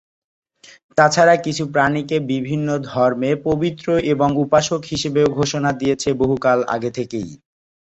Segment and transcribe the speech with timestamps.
[0.97, 7.29] তাছাড়া কিছু প্রাণীকে বিভিন্ন ধর্মে পবিত্র এবং উপাসক হিসাবেও ঘোষণা দিয়েছে বহুকাল আগে থেকেই।